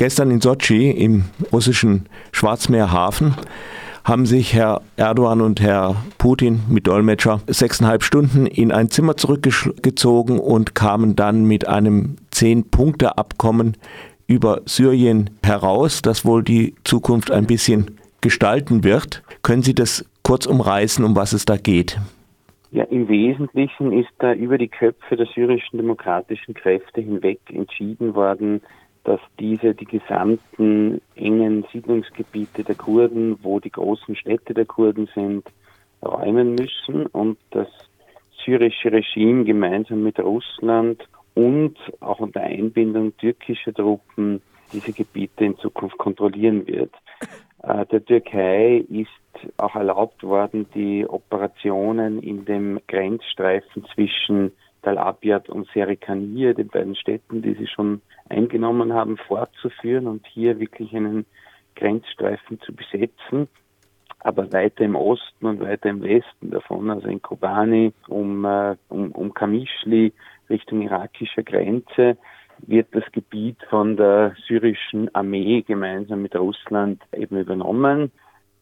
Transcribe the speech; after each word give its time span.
Gestern 0.00 0.30
in 0.30 0.40
Sochi 0.40 0.90
im 0.92 1.24
russischen 1.52 2.06
Schwarzmeerhafen 2.32 3.34
haben 4.02 4.24
sich 4.24 4.54
Herr 4.54 4.80
Erdogan 4.96 5.42
und 5.42 5.60
Herr 5.60 5.94
Putin 6.16 6.60
mit 6.70 6.86
Dolmetscher 6.86 7.42
sechseinhalb 7.46 8.02
Stunden 8.02 8.46
in 8.46 8.72
ein 8.72 8.88
Zimmer 8.88 9.18
zurückgezogen 9.18 10.38
und 10.40 10.74
kamen 10.74 11.16
dann 11.16 11.44
mit 11.44 11.68
einem 11.68 12.16
Zehn-Punkte-Abkommen 12.30 13.76
über 14.26 14.62
Syrien 14.64 15.28
heraus, 15.44 16.00
das 16.00 16.24
wohl 16.24 16.42
die 16.44 16.74
Zukunft 16.82 17.30
ein 17.30 17.46
bisschen 17.46 17.98
gestalten 18.22 18.84
wird. 18.84 19.22
Können 19.42 19.62
Sie 19.62 19.74
das 19.74 20.06
kurz 20.22 20.46
umreißen, 20.46 21.04
um 21.04 21.14
was 21.14 21.34
es 21.34 21.44
da 21.44 21.58
geht? 21.58 22.00
Ja, 22.72 22.84
im 22.84 23.06
Wesentlichen 23.08 23.92
ist 23.92 24.12
da 24.18 24.32
über 24.32 24.56
die 24.56 24.68
Köpfe 24.68 25.16
der 25.16 25.26
syrischen 25.26 25.76
demokratischen 25.76 26.54
Kräfte 26.54 27.02
hinweg 27.02 27.40
entschieden 27.52 28.14
worden, 28.14 28.62
dass 29.04 29.20
diese 29.38 29.74
die 29.74 29.86
gesamten 29.86 31.00
engen 31.14 31.64
Siedlungsgebiete 31.72 32.64
der 32.64 32.74
Kurden, 32.74 33.38
wo 33.42 33.60
die 33.60 33.70
großen 33.70 34.14
Städte 34.16 34.54
der 34.54 34.66
Kurden 34.66 35.08
sind, 35.14 35.44
räumen 36.02 36.54
müssen 36.54 37.06
und 37.06 37.38
das 37.50 37.68
syrische 38.44 38.92
Regime 38.92 39.44
gemeinsam 39.44 40.02
mit 40.02 40.18
Russland 40.18 41.06
und 41.34 41.76
auch 42.00 42.20
unter 42.20 42.40
Einbindung 42.40 43.16
türkischer 43.16 43.72
Truppen 43.72 44.42
diese 44.72 44.92
Gebiete 44.92 45.44
in 45.44 45.58
Zukunft 45.58 45.98
kontrollieren 45.98 46.66
wird. 46.66 46.92
Äh, 47.62 47.86
der 47.86 48.04
Türkei 48.04 48.84
ist 48.88 49.08
auch 49.56 49.74
erlaubt 49.74 50.22
worden, 50.22 50.66
die 50.74 51.06
Operationen 51.06 52.22
in 52.22 52.44
dem 52.44 52.80
Grenzstreifen 52.86 53.84
zwischen 53.94 54.52
Tal 54.82 54.98
Abyad 54.98 55.48
und 55.48 55.68
Serikaniye, 55.72 56.54
den 56.54 56.68
beiden 56.68 56.96
Städten, 56.96 57.42
die 57.42 57.54
sie 57.54 57.66
schon 57.66 58.00
eingenommen 58.28 58.92
haben, 58.92 59.16
fortzuführen 59.16 60.06
und 60.06 60.26
hier 60.26 60.58
wirklich 60.58 60.94
einen 60.94 61.26
Grenzstreifen 61.76 62.60
zu 62.60 62.74
besetzen. 62.74 63.48
Aber 64.20 64.52
weiter 64.52 64.84
im 64.84 64.96
Osten 64.96 65.46
und 65.46 65.60
weiter 65.60 65.88
im 65.88 66.02
Westen 66.02 66.50
davon, 66.50 66.90
also 66.90 67.08
in 67.08 67.22
Kobani, 67.22 67.92
um, 68.08 68.44
äh, 68.44 68.76
um, 68.88 69.12
um 69.12 69.32
Kamischli, 69.32 70.12
Richtung 70.50 70.82
irakischer 70.82 71.42
Grenze, 71.42 72.18
wird 72.66 72.88
das 72.92 73.04
Gebiet 73.12 73.56
von 73.70 73.96
der 73.96 74.34
syrischen 74.46 75.14
Armee 75.14 75.62
gemeinsam 75.62 76.22
mit 76.22 76.36
Russland 76.36 77.02
eben 77.16 77.38
übernommen. 77.38 78.12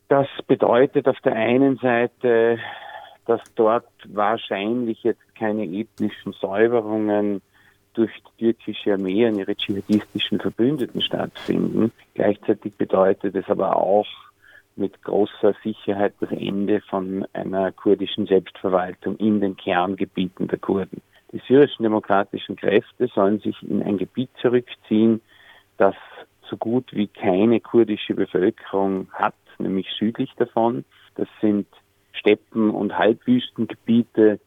Das 0.08 0.28
bedeutet 0.46 1.08
auf 1.08 1.20
der 1.20 1.34
einen 1.34 1.76
Seite, 1.78 2.58
dass 3.28 3.42
dort 3.56 3.84
wahrscheinlich 4.06 5.02
jetzt 5.02 5.34
keine 5.34 5.64
ethnischen 5.64 6.32
Säuberungen 6.32 7.42
durch 7.92 8.10
die 8.40 8.54
türkische 8.54 8.94
Armee 8.94 9.26
an 9.26 9.38
ihre 9.38 9.54
dschihadistischen 9.54 10.40
Verbündeten 10.40 11.02
stattfinden. 11.02 11.92
Gleichzeitig 12.14 12.74
bedeutet 12.76 13.36
es 13.36 13.46
aber 13.50 13.76
auch 13.76 14.06
mit 14.76 15.02
großer 15.02 15.54
Sicherheit 15.62 16.14
das 16.20 16.30
Ende 16.30 16.80
von 16.80 17.26
einer 17.34 17.70
kurdischen 17.70 18.26
Selbstverwaltung 18.26 19.18
in 19.18 19.42
den 19.42 19.58
Kerngebieten 19.58 20.48
der 20.48 20.58
Kurden. 20.58 21.02
Die 21.32 21.42
syrischen 21.46 21.82
demokratischen 21.82 22.56
Kräfte 22.56 23.08
sollen 23.08 23.40
sich 23.40 23.62
in 23.62 23.82
ein 23.82 23.98
Gebiet 23.98 24.30
zurückziehen, 24.40 25.20
das 25.76 25.96
so 26.48 26.56
gut 26.56 26.94
wie 26.94 27.08
keine 27.08 27.60
kurdische 27.60 28.14
Bevölkerung 28.14 29.08
hat, 29.12 29.34
nämlich 29.58 29.88
südlich 29.98 30.32
davon. 30.38 30.86
Das 31.16 31.28
sind 31.42 31.66
Steppen- 32.18 32.70
und 32.70 32.96
Halbwüstengebiete 32.98 34.40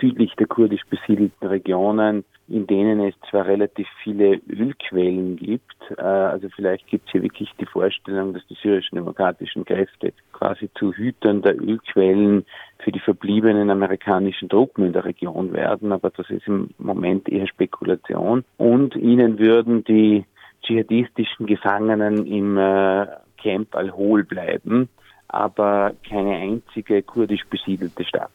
südlich 0.00 0.34
der 0.36 0.46
kurdisch 0.46 0.82
besiedelten 0.90 1.48
Regionen, 1.48 2.24
in 2.48 2.66
denen 2.66 3.00
es 3.00 3.14
zwar 3.30 3.46
relativ 3.46 3.86
viele 4.02 4.40
Ölquellen 4.50 5.36
gibt, 5.36 5.76
äh, 5.96 6.02
also 6.02 6.48
vielleicht 6.54 6.86
gibt 6.88 7.06
es 7.06 7.12
hier 7.12 7.22
wirklich 7.22 7.50
die 7.58 7.66
Vorstellung, 7.66 8.34
dass 8.34 8.46
die 8.48 8.56
syrischen 8.62 8.96
demokratischen 8.96 9.64
Kräfte 9.64 10.12
quasi 10.32 10.68
zu 10.74 10.92
Hütern 10.92 11.42
der 11.42 11.60
Ölquellen 11.60 12.44
für 12.78 12.92
die 12.92 13.00
verbliebenen 13.00 13.70
amerikanischen 13.70 14.48
Truppen 14.48 14.84
in 14.84 14.92
der 14.92 15.04
Region 15.04 15.52
werden, 15.52 15.92
aber 15.92 16.10
das 16.10 16.28
ist 16.28 16.46
im 16.46 16.70
Moment 16.78 17.28
eher 17.28 17.46
Spekulation. 17.46 18.44
Und 18.58 18.94
ihnen 18.96 19.38
würden 19.38 19.84
die 19.84 20.24
dschihadistischen 20.62 21.46
Gefangenen 21.46 22.26
im 22.26 22.58
äh, 22.58 23.06
Camp 23.42 23.74
Al-Hol 23.74 24.24
bleiben, 24.24 24.88
aber 25.34 25.92
keine 26.08 26.36
einzige 26.36 27.02
kurdisch 27.02 27.44
besiedelte 27.50 28.04
Stadt. 28.04 28.30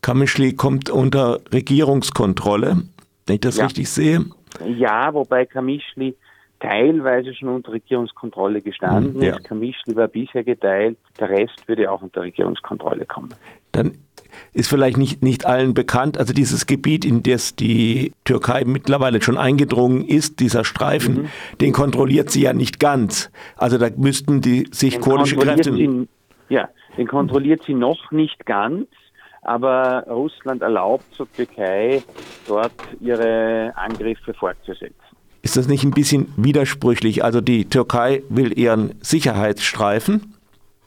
Kamischli 0.00 0.54
kommt 0.54 0.90
unter 0.90 1.40
Regierungskontrolle, 1.52 2.82
wenn 3.26 3.34
ich 3.34 3.40
das 3.40 3.58
ja. 3.58 3.64
richtig 3.64 3.88
sehe. 3.88 4.24
Ja, 4.66 5.12
wobei 5.14 5.46
Kamischli 5.46 6.16
teilweise 6.60 7.34
schon 7.34 7.48
unter 7.48 7.72
Regierungskontrolle 7.72 8.62
gestanden 8.62 9.14
hm, 9.14 9.22
ja. 9.22 9.36
ist. 9.36 9.44
Kamischli 9.44 9.94
war 9.94 10.08
bisher 10.08 10.44
geteilt, 10.44 10.96
der 11.18 11.28
Rest 11.28 11.66
würde 11.66 11.90
auch 11.90 12.02
unter 12.02 12.22
Regierungskontrolle 12.22 13.04
kommen. 13.04 13.34
Dann 13.72 13.98
ist 14.52 14.68
vielleicht 14.68 14.96
nicht, 14.96 15.22
nicht 15.22 15.46
allen 15.46 15.74
bekannt, 15.74 16.18
also 16.18 16.32
dieses 16.32 16.66
Gebiet, 16.66 17.04
in 17.04 17.22
das 17.22 17.56
die 17.56 18.12
Türkei 18.24 18.64
mittlerweile 18.64 19.22
schon 19.22 19.36
eingedrungen 19.36 20.04
ist, 20.06 20.40
dieser 20.40 20.64
Streifen, 20.64 21.14
mhm. 21.14 21.28
den 21.60 21.72
kontrolliert 21.72 22.30
sie 22.30 22.42
ja 22.42 22.52
nicht 22.52 22.80
ganz. 22.80 23.30
Also 23.56 23.78
da 23.78 23.88
müssten 23.96 24.40
die 24.40 24.68
sich 24.70 24.94
den 24.94 25.02
kurdische 25.02 25.36
Kräfte... 25.36 25.72
Sie, 25.72 26.08
ja, 26.48 26.68
den 26.96 27.06
kontrolliert 27.06 27.62
sie 27.66 27.74
noch 27.74 28.10
nicht 28.10 28.44
ganz, 28.46 28.86
aber 29.42 30.04
Russland 30.08 30.62
erlaubt 30.62 31.04
zur 31.14 31.30
Türkei, 31.32 32.02
dort 32.46 32.72
ihre 33.00 33.72
Angriffe 33.74 34.34
fortzusetzen. 34.34 34.94
Ist 35.42 35.56
das 35.56 35.66
nicht 35.66 35.82
ein 35.82 35.90
bisschen 35.90 36.32
widersprüchlich? 36.36 37.24
Also 37.24 37.40
die 37.40 37.68
Türkei 37.68 38.22
will 38.28 38.56
ihren 38.56 38.94
Sicherheitsstreifen, 39.00 40.34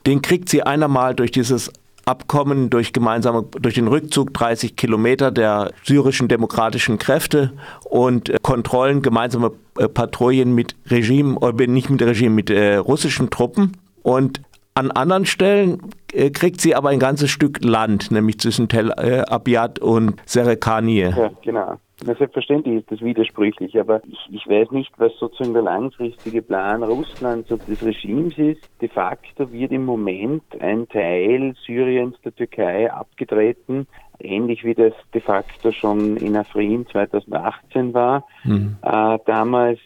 den 0.05 0.21
kriegt 0.21 0.49
sie 0.49 0.63
einermal 0.63 1.15
durch 1.15 1.31
dieses 1.31 1.71
Abkommen 2.05 2.69
durch 2.69 2.93
gemeinsame, 2.93 3.43
durch 3.59 3.73
den 3.73 3.87
Rückzug 3.87 4.31
30 4.31 4.75
Kilometer 4.75 5.31
der 5.31 5.71
syrischen 5.83 6.27
demokratischen 6.27 6.99
Kräfte 6.99 7.53
und 7.83 8.29
äh, 8.29 8.37
Kontrollen, 8.43 9.01
gemeinsame 9.01 9.51
äh, 9.79 9.89
Patrouillen 9.89 10.53
mit 10.53 10.75
Regime, 10.85 11.37
äh, 11.41 11.67
nicht 11.67 11.89
mit 11.89 12.03
Regime, 12.03 12.35
mit 12.35 12.51
äh, 12.51 12.75
russischen 12.75 13.31
Truppen. 13.31 13.77
Und 14.03 14.41
an 14.75 14.91
anderen 14.91 15.25
Stellen 15.25 15.79
äh, 16.11 16.29
kriegt 16.31 16.59
sie 16.59 16.75
aber 16.75 16.89
ein 16.89 16.99
ganzes 16.99 17.31
Stück 17.31 17.63
Land, 17.63 18.11
nämlich 18.11 18.39
zwischen 18.39 18.67
Tel 18.67 18.91
äh, 18.97 19.21
Abyad 19.21 19.79
und 19.79 20.21
Serekanie. 20.25 21.13
Ja, 21.15 21.31
genau. 21.41 21.77
Na, 22.05 22.13
selbstverständlich 22.13 22.79
ist 22.81 22.91
das 22.91 22.99
widersprüchlich, 22.99 23.79
aber 23.79 24.01
ich, 24.05 24.19
ich 24.29 24.45
weiß 24.45 24.71
nicht, 24.71 24.91
was 24.97 25.13
sozusagen 25.17 25.53
der 25.53 25.61
langfristige 25.61 26.41
Plan 26.41 26.83
Russlands 26.83 27.49
und 27.51 27.65
des 27.69 27.85
Regimes 27.85 28.37
ist. 28.37 28.69
De 28.81 28.89
facto 28.89 29.49
wird 29.53 29.71
im 29.71 29.85
Moment 29.85 30.43
ein 30.59 30.89
Teil 30.89 31.55
Syriens 31.65 32.17
der 32.25 32.35
Türkei 32.35 32.91
abgetreten, 32.91 33.87
ähnlich 34.19 34.65
wie 34.65 34.73
das 34.73 34.91
de 35.13 35.21
facto 35.21 35.71
schon 35.71 36.17
in 36.17 36.35
Afrin 36.35 36.85
2018 36.91 37.93
war. 37.93 38.25
Mhm. 38.43 38.75
Äh, 38.81 39.19
damals 39.25 39.79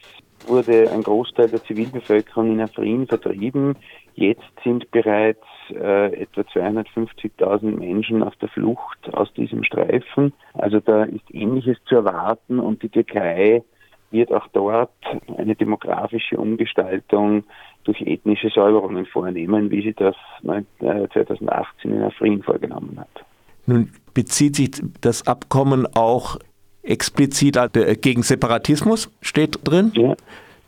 wurde 0.48 0.90
ein 0.92 1.04
Großteil 1.04 1.50
der 1.50 1.64
Zivilbevölkerung 1.64 2.52
in 2.52 2.62
Afrin 2.62 3.08
vertrieben. 3.08 3.76
Jetzt 4.16 4.42
sind 4.64 4.90
bereits 4.92 5.46
äh, 5.72 6.22
etwa 6.22 6.42
250.000 6.42 7.78
Menschen 7.78 8.24
auf 8.24 8.36
der 8.38 8.50
Flucht 8.50 9.14
aus 9.14 9.32
diesem 9.34 9.64
Streifen. 9.64 10.34
Also 10.54 10.80
da 10.80 11.04
ist 11.04 11.24
Ähnliches 11.32 11.78
zu 11.86 11.96
erwarten 11.96 12.60
und 12.60 12.84
die 12.84 12.90
Türkei 12.90 13.64
wird 14.12 14.32
auch 14.32 14.48
dort 14.54 14.92
eine 15.38 15.56
demografische 15.56 16.38
Umgestaltung 16.38 17.44
durch 17.84 18.02
ethnische 18.02 18.50
Säuberungen 18.50 19.06
vornehmen, 19.06 19.70
wie 19.72 19.82
sie 19.82 19.94
das 19.94 20.16
2018 20.44 21.92
in 21.92 22.04
Afrin 22.04 22.44
vorgenommen 22.44 22.98
hat. 23.00 23.26
Nun 23.66 23.92
bezieht 24.14 24.56
sich 24.56 24.72
das 25.02 25.28
Abkommen 25.28 25.88
auch 25.96 26.38
explizit 26.82 27.56
äh, 27.56 27.96
gegen 27.96 28.24
Separatismus, 28.24 29.12
steht 29.22 29.60
drin. 29.64 29.92
Ja. 29.96 30.16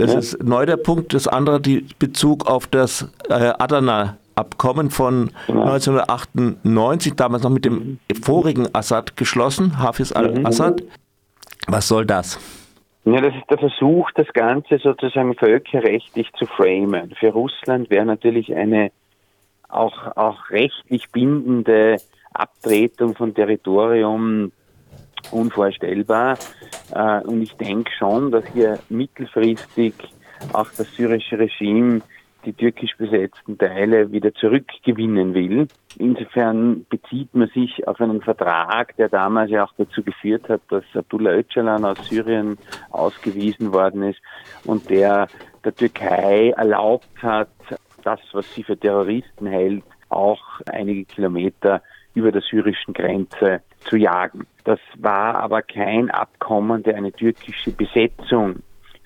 Das 0.02 0.14
ja. 0.14 0.20
ist 0.20 0.44
neu 0.44 0.66
der 0.66 0.78
Punkt. 0.78 1.14
Das 1.14 1.28
andere, 1.28 1.62
die 1.62 1.86
Bezug 2.00 2.48
auf 2.48 2.66
das 2.66 3.08
äh, 3.30 3.34
Adana-Abkommen 3.60 4.90
von 4.90 5.30
genau. 5.46 5.74
1998, 5.74 7.14
damals 7.14 7.44
noch 7.44 7.52
mit 7.52 7.66
dem 7.66 8.00
vorigen 8.24 8.68
Assad 8.74 9.16
geschlossen, 9.16 9.78
Hafiz 9.78 10.12
al-Assad. 10.12 10.82
Was 11.68 11.88
soll 11.88 12.08
das? 12.08 12.40
Ja, 13.06 13.22
das 13.22 13.36
ist 13.36 13.50
der 13.50 13.60
Versuch, 13.60 14.10
das 14.16 14.28
Ganze 14.34 14.80
sozusagen 14.80 15.36
völkerrechtlich 15.36 16.32
zu 16.34 16.48
framen. 16.48 17.14
Für 17.20 17.30
Russland 17.30 17.92
wäre 17.92 18.06
natürlich 18.06 18.56
eine 18.56 18.92
auch, 19.70 20.18
auch 20.18 20.50
rechtlich 20.50 21.12
bindende 21.12 21.98
Abtretung 22.34 23.16
von 23.16 23.36
Territorium 23.36 24.52
unvorstellbar. 25.32 26.38
Äh, 26.94 27.22
und 27.22 27.42
ich 27.42 27.56
denke 27.56 27.92
schon, 27.98 28.32
dass 28.32 28.46
hier 28.54 28.80
mittelfristig 28.90 29.94
auch 30.54 30.70
das 30.78 30.92
syrische 30.96 31.38
Regime 31.38 32.02
die 32.46 32.54
türkisch 32.54 32.98
besetzten 32.98 33.58
Teile 33.58 34.12
wieder 34.12 34.34
zurückgewinnen 34.34 35.34
will. 35.34 35.68
Insofern 35.98 36.86
bezieht 36.90 37.34
man 37.36 37.50
sich 37.50 37.88
auf 37.88 38.02
einen 38.02 38.22
Vertrag, 38.22 38.96
der 38.98 39.10
damals 39.10 39.52
ja 39.52 39.64
auch 39.64 39.74
dazu 39.78 40.02
geführt 40.02 40.50
hat, 40.50 40.62
dass 40.70 40.84
Abdullah 40.96 41.34
Öcalan 41.34 41.86
aus 41.86 41.98
Syrien 42.10 42.58
ausgewiesen 42.90 43.74
worden 43.74 44.04
ist 44.04 44.20
und 44.66 44.90
der 44.90 45.28
der 45.64 45.76
Türkei 45.76 46.50
erlaubt 46.58 47.22
hat, 47.22 47.50
das, 48.04 48.20
was 48.32 48.52
sie 48.56 48.64
für 48.64 48.78
Terroristen 48.78 49.46
hält, 49.46 49.84
auch 50.10 50.42
einige 50.70 51.06
Kilometer 51.06 51.84
über 52.14 52.32
der 52.32 52.42
syrischen 52.42 52.94
Grenze 52.94 53.62
zu 53.82 53.98
jagen. 53.98 54.46
Das 54.64 54.80
war 54.98 55.36
aber 55.36 55.62
kein 55.62 56.10
Abkommen, 56.12 56.84
der 56.84 56.96
eine 56.96 57.12
türkische 57.12 57.72
Besetzung 57.72 58.62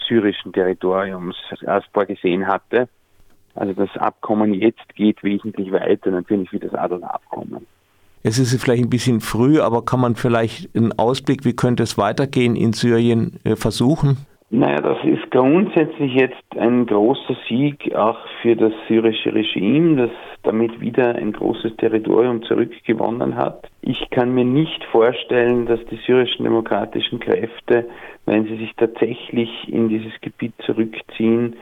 syrischen 0.07 0.53
Territoriums 0.53 1.35
erst 1.61 1.87
vorgesehen 1.93 2.47
hatte. 2.47 2.87
Also 3.55 3.73
das 3.73 3.95
Abkommen 3.97 4.53
jetzt 4.53 4.95
geht 4.95 5.23
wesentlich 5.23 5.71
weiter 5.71 6.11
natürlich 6.11 6.51
wie 6.51 6.59
das 6.59 6.73
Adler-Abkommen. 6.73 7.65
Es 8.21 8.39
ist 8.39 8.59
vielleicht 8.61 8.83
ein 8.83 8.89
bisschen 8.89 9.21
früh, 9.21 9.61
aber 9.61 9.85
kann 9.85 9.99
man 9.99 10.15
vielleicht 10.15 10.75
einen 10.75 10.97
Ausblick, 10.97 11.45
wie 11.45 11.55
könnte 11.55 11.83
es 11.83 11.97
weitergehen 11.97 12.55
in 12.55 12.73
Syrien, 12.73 13.39
äh, 13.43 13.55
versuchen? 13.55 14.17
Naja, 14.51 14.79
das 14.79 15.03
ist 15.03 15.31
grundsätzlich 15.31 16.13
jetzt 16.13 16.57
ein 16.57 16.85
großer 16.85 17.35
Sieg 17.49 17.95
auch 17.95 18.19
für 18.41 18.55
das 18.55 18.73
syrische 18.87 19.33
Regime, 19.33 19.95
das 19.95 20.11
damit 20.43 20.79
wieder 20.79 21.15
ein 21.15 21.33
großes 21.33 21.75
Territorium 21.77 22.43
zurückgewonnen 22.43 23.35
hat. 23.35 23.67
Ich 23.81 24.07
kann 24.11 24.35
mir 24.35 24.45
nicht 24.45 24.83
vorstellen, 24.85 25.65
dass 25.65 25.83
die 25.85 25.99
syrischen 26.05 26.43
demokratischen 26.45 27.19
Kräfte, 27.19 27.87
wenn 28.27 28.45
sie 28.45 28.57
sich 28.57 28.75
tatsächlich 28.75 29.49
in 29.67 29.89
dieses 29.89 30.13
Gebiet 30.21 30.53
zurückziehen, 30.63 31.55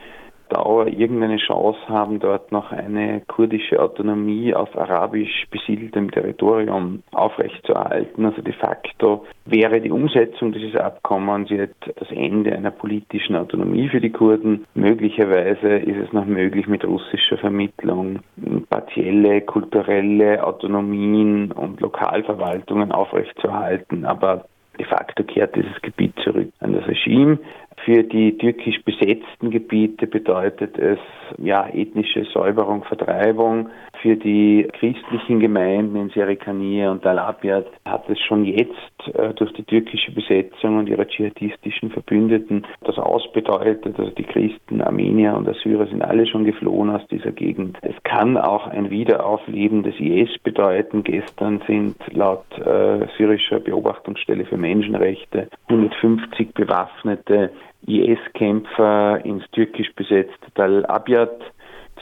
Dauer 0.48 0.86
irgendeine 0.86 1.38
Chance 1.38 1.78
haben, 1.88 2.20
dort 2.20 2.52
noch 2.52 2.72
eine 2.72 3.22
kurdische 3.26 3.80
Autonomie 3.80 4.54
auf 4.54 4.76
arabisch 4.76 5.46
besiedeltem 5.50 6.10
Territorium 6.10 7.02
aufrechtzuerhalten. 7.12 8.24
Also 8.24 8.42
de 8.42 8.52
facto 8.52 9.24
wäre 9.46 9.80
die 9.80 9.90
Umsetzung 9.90 10.52
dieses 10.52 10.76
Abkommens 10.76 11.50
jetzt 11.50 11.90
das 11.96 12.10
Ende 12.10 12.52
einer 12.52 12.70
politischen 12.70 13.36
Autonomie 13.36 13.88
für 13.88 14.00
die 14.00 14.12
Kurden. 14.12 14.66
Möglicherweise 14.74 15.76
ist 15.76 16.06
es 16.06 16.12
noch 16.12 16.26
möglich, 16.26 16.66
mit 16.66 16.84
russischer 16.84 17.38
Vermittlung 17.38 18.20
partielle 18.70 19.40
kulturelle 19.42 20.44
Autonomien 20.44 21.52
und 21.52 21.80
Lokalverwaltungen 21.80 22.92
aufrechtzuerhalten. 22.92 24.04
Aber 24.04 24.44
De 24.78 24.84
facto 24.86 25.22
kehrt 25.22 25.54
dieses 25.54 25.80
Gebiet 25.82 26.14
zurück 26.24 26.48
an 26.58 26.72
das 26.72 26.86
Regime. 26.88 27.38
Für 27.84 28.02
die 28.02 28.38
türkisch 28.38 28.82
besetzten 28.82 29.50
Gebiete 29.50 30.06
bedeutet 30.06 30.78
es 30.78 30.98
ja 31.38 31.68
ethnische 31.68 32.24
Säuberung, 32.32 32.84
Vertreibung. 32.84 33.68
Für 34.02 34.16
die 34.16 34.68
christlichen 34.78 35.40
Gemeinden 35.40 35.96
in 35.96 36.10
Serikaniye 36.10 36.90
und 36.90 37.06
Al-Abyad 37.06 37.66
hat 37.86 38.08
es 38.10 38.20
schon 38.20 38.44
jetzt 38.44 39.08
äh, 39.14 39.32
durch 39.34 39.52
die 39.54 39.62
türkische 39.64 40.12
Besetzung 40.12 40.78
und 40.78 40.88
ihre 40.88 41.06
dschihadistischen 41.06 41.90
Verbündeten 41.90 42.66
das 42.82 42.98
ausbedeutet. 42.98 43.98
Also 43.98 44.10
die 44.10 44.24
Christen, 44.24 44.82
Armenier 44.82 45.34
und 45.34 45.48
Assyrer 45.48 45.86
sind 45.86 46.02
alle 46.02 46.26
schon 46.26 46.44
geflohen 46.44 46.90
aus 46.90 47.06
dieser 47.08 47.32
Gegend. 47.32 47.78
Es 47.82 47.94
kann 48.02 48.36
auch 48.36 48.66
ein 48.66 48.90
Wiederaufleben 48.90 49.82
des 49.82 49.98
IS 49.98 50.38
bedeuten. 50.42 51.02
Gestern 51.02 51.62
sind 51.66 51.96
laut 52.12 52.44
äh, 52.58 53.06
syrischer 53.16 53.60
Beobachtungsstelle 53.60 54.44
für 54.44 54.58
Menschenrechte 54.58 55.48
150 55.68 56.52
bewaffnete 56.54 57.50
IS-Kämpfer 57.86 59.24
ins 59.24 59.44
türkisch 59.50 59.92
besetzte 59.94 60.50
Tal 60.54 60.86
Abyad 61.24 61.52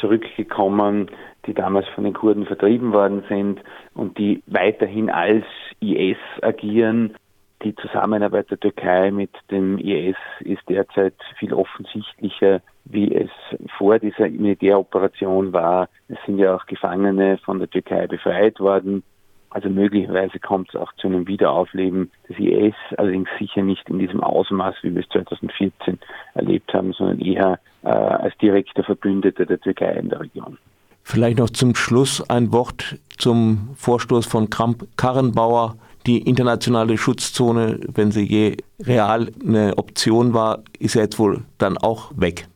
zurückgekommen, 0.00 1.10
die 1.46 1.54
damals 1.54 1.86
von 1.94 2.04
den 2.04 2.12
Kurden 2.12 2.46
vertrieben 2.46 2.92
worden 2.92 3.24
sind 3.28 3.60
und 3.94 4.18
die 4.18 4.42
weiterhin 4.46 5.10
als 5.10 5.44
IS 5.80 6.18
agieren. 6.40 7.14
Die 7.62 7.74
Zusammenarbeit 7.76 8.50
der 8.50 8.58
Türkei 8.58 9.10
mit 9.10 9.30
dem 9.50 9.78
IS 9.78 10.16
ist 10.40 10.62
derzeit 10.68 11.14
viel 11.38 11.52
offensichtlicher, 11.52 12.60
wie 12.84 13.14
es 13.14 13.30
vor 13.78 13.98
dieser 14.00 14.28
Militäroperation 14.28 15.52
war. 15.52 15.88
Es 16.08 16.18
sind 16.26 16.38
ja 16.38 16.56
auch 16.56 16.66
Gefangene 16.66 17.38
von 17.38 17.60
der 17.60 17.70
Türkei 17.70 18.08
befreit 18.08 18.58
worden. 18.58 19.04
Also 19.52 19.68
möglicherweise 19.68 20.38
kommt 20.38 20.70
es 20.70 20.76
auch 20.76 20.92
zu 20.94 21.08
einem 21.08 21.26
Wiederaufleben 21.26 22.10
des 22.28 22.38
IS, 22.38 22.74
allerdings 22.96 23.28
sicher 23.38 23.62
nicht 23.62 23.86
in 23.88 23.98
diesem 23.98 24.22
Ausmaß, 24.22 24.76
wie 24.82 24.94
wir 24.94 25.02
es 25.02 25.08
2014 25.10 25.98
erlebt 26.34 26.72
haben, 26.72 26.92
sondern 26.94 27.20
eher 27.20 27.58
äh, 27.82 27.88
als 27.88 28.36
direkter 28.38 28.82
Verbündeter 28.82 29.44
der 29.44 29.60
Türkei 29.60 29.92
in 29.92 30.08
der 30.08 30.20
Region. 30.20 30.56
Vielleicht 31.02 31.38
noch 31.38 31.50
zum 31.50 31.74
Schluss 31.74 32.28
ein 32.30 32.52
Wort 32.52 32.96
zum 33.18 33.70
Vorstoß 33.76 34.24
von 34.26 34.48
Kramp-Karrenbauer. 34.48 35.76
Die 36.06 36.18
internationale 36.22 36.96
Schutzzone, 36.96 37.78
wenn 37.92 38.10
sie 38.10 38.24
je 38.24 38.56
real 38.80 39.28
eine 39.46 39.76
Option 39.76 40.32
war, 40.32 40.62
ist 40.78 40.94
ja 40.94 41.02
jetzt 41.02 41.18
wohl 41.18 41.42
dann 41.58 41.76
auch 41.76 42.10
weg. 42.16 42.46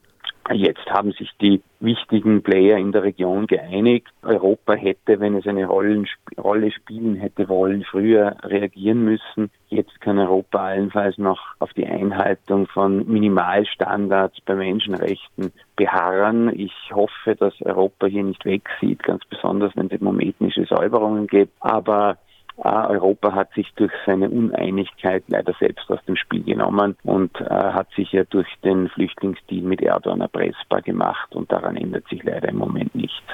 Jetzt 0.53 0.87
haben 0.91 1.13
sich 1.13 1.31
die 1.41 1.61
wichtigen 1.81 2.43
Player 2.43 2.79
in 2.79 2.93
der 2.93 3.03
Region 3.03 3.47
geeinigt. 3.47 4.09
Europa 4.23 4.75
hätte, 4.75 5.19
wenn 5.19 5.35
es 5.35 5.47
eine 5.47 5.67
Rolle 5.67 6.71
spielen 6.71 7.17
hätte 7.17 7.49
wollen, 7.49 7.85
früher 7.85 8.37
reagieren 8.43 9.05
müssen. 9.05 9.51
Jetzt 9.69 10.01
kann 10.01 10.19
Europa 10.19 10.59
allenfalls 10.59 11.19
noch 11.19 11.41
auf 11.59 11.73
die 11.73 11.87
Einhaltung 11.87 12.69
von 12.69 13.07
Minimalstandards 13.09 14.41
bei 14.43 14.55
Menschenrechten 14.55 15.53
beharren. 15.75 16.49
Ich 16.59 16.73
hoffe, 16.93 17.35
dass 17.35 17.61
Europa 17.63 18.07
hier 18.07 18.23
nicht 18.23 18.45
wegsieht, 18.45 19.03
ganz 19.03 19.25
besonders 19.25 19.73
wenn 19.75 19.91
es 19.91 20.01
um 20.01 20.21
ethnische 20.21 20.65
Säuberungen 20.65 21.27
geht. 21.27 21.51
Aber 21.59 22.19
Europa 22.59 23.35
hat 23.35 23.53
sich 23.53 23.71
durch 23.77 23.93
seine 24.07 24.31
Uneinigkeit 24.31 25.25
leider 25.29 25.53
selbst 25.61 25.91
aus 25.91 26.03
dem 26.07 26.17
Spiel 26.17 26.43
genommen 26.43 26.97
und 27.03 27.39
äh, 27.41 27.45
hat 27.45 27.89
sich 27.95 28.13
ja 28.13 28.25
durch 28.25 28.49
den 28.65 28.89
Flüchtlingsdeal 28.89 29.63
mit 29.63 29.83
Erdogan 29.83 30.23
erpressbar 30.23 30.83
gemacht 30.83 31.35
und 31.35 31.53
daran 31.53 31.77
ändert 31.77 32.09
sich 32.09 32.23
leider 32.25 32.49
im 32.49 32.57
Moment 32.57 32.95
nichts. 32.95 33.25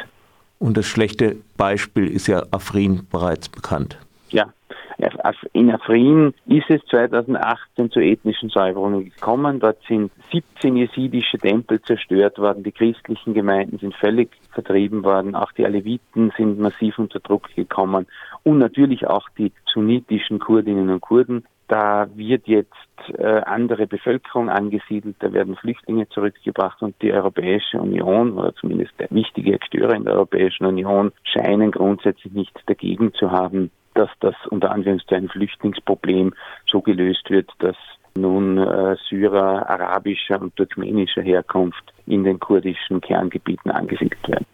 Und 0.59 0.77
das 0.77 0.87
schlechte 0.87 1.37
Beispiel 1.57 2.09
ist 2.09 2.27
ja 2.27 2.43
Afrin 2.51 3.07
bereits 3.11 3.49
bekannt. 3.49 3.99
Ja, 4.31 4.47
in 5.53 5.71
Afrin 5.71 6.35
ist 6.47 6.71
es 6.71 6.81
2018 6.91 7.91
zu 7.91 8.01
ethnischen 8.01 8.49
Säuberungen 8.49 9.05
gekommen. 9.05 9.59
Dort 9.59 9.79
sind 9.89 10.13
17 10.31 10.77
jesidische 10.77 11.39
Tempel 11.39 11.83
zerstört 11.83 12.39
worden. 12.39 12.63
Die 12.63 12.73
christlichen 12.73 13.35
Gemeinden 13.35 13.79
sind 13.79 13.95
völlig 13.97 14.31
vertrieben 14.53 15.03
worden. 15.03 15.35
Auch 15.35 15.51
die 15.53 15.65
Aleviten 15.65 16.33
sind 16.37 16.59
massiv 16.61 16.99
unter 16.99 17.21
Druck 17.21 17.49
gekommen. 17.55 18.07
Und 18.44 18.59
natürlich 18.59 19.06
auch 19.06 19.29
die 19.39 19.53
sunnitischen 19.73 20.39
Kurdinnen 20.39 20.91
und 20.91 21.00
Kurden. 21.00 21.44
Da 21.69 22.09
wird 22.15 22.49
jetzt 22.49 22.73
äh, 23.17 23.25
andere 23.25 23.87
Bevölkerung 23.87 24.50
angesiedelt, 24.50 25.17
da 25.21 25.33
werden 25.33 25.56
Flüchtlinge 25.56 26.09
zurückgebracht 26.09 26.83
und 26.83 26.94
die 27.00 27.12
Europäische 27.12 27.81
Union 27.81 28.33
oder 28.33 28.55
zumindest 28.55 28.93
wichtige 29.11 29.55
Akteure 29.55 29.95
in 29.95 30.05
der 30.05 30.14
Europäischen 30.14 30.66
Union 30.66 31.12
scheinen 31.25 31.71
grundsätzlich 31.71 32.33
nichts 32.33 32.61
dagegen 32.66 33.14
zu 33.14 33.31
haben, 33.31 33.71
dass 33.95 34.11
das 34.21 34.35
unter 34.50 34.71
Anführungszeichen 34.71 35.28
Flüchtlingsproblem 35.28 36.35
so 36.71 36.81
gelöst 36.81 37.31
wird, 37.31 37.50
dass 37.61 37.76
nun 38.16 38.59
äh, 38.59 38.97
Syrer 39.09 39.69
arabischer 39.69 40.40
und 40.40 40.55
turkmenischer 40.57 41.23
Herkunft 41.23 41.93
in 42.07 42.25
den 42.25 42.38
kurdischen 42.38 43.00
Kerngebieten 43.00 43.71
angesiedelt 43.71 44.28
werden. 44.28 44.47